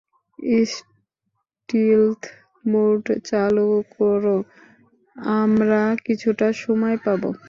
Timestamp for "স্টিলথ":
0.65-2.21